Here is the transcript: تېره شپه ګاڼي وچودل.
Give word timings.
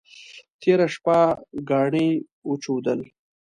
تېره 0.61 0.87
شپه 0.93 1.19
ګاڼي 1.69 2.07
وچودل. 2.49 2.99